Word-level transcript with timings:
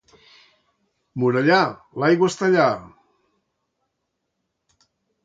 Morellà, 1.23 1.59
l'aigua 2.03 2.29
està 2.33 2.47
allà. 2.47 2.65